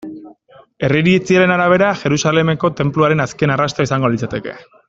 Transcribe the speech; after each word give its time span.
Herri 0.87 0.97
iritziaren 1.01 1.53
arabera, 1.57 1.91
Jerusalemeko 2.01 2.75
Tenpluaren 2.83 3.25
azken 3.29 3.57
arrastoa 3.59 3.91
izango 3.91 4.15
litzateke. 4.17 4.61